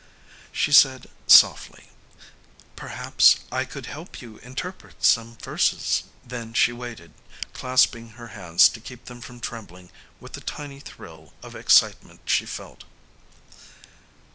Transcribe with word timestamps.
She 0.51 0.71
said 0.71 1.05
softly, 1.27 1.89
"Perhaps 2.75 3.41
I 3.51 3.65
could 3.65 3.85
help 3.85 4.19
you 4.19 4.37
interpret 4.39 5.05
some 5.05 5.35
verses." 5.37 6.05
Then 6.25 6.55
she 6.55 6.71
waited, 6.73 7.13
clasping 7.53 8.13
her 8.17 8.29
hands 8.29 8.67
to 8.69 8.79
keep 8.79 9.05
them 9.05 9.21
from 9.21 9.39
trembling 9.39 9.91
with 10.19 10.33
the 10.33 10.41
tiny 10.41 10.79
thrill 10.79 11.33
of 11.43 11.53
excitement 11.55 12.21
she 12.25 12.47
felt. 12.47 12.83